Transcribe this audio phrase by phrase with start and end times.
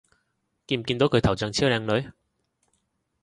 [0.65, 2.11] 見唔見到佢頭像超靚女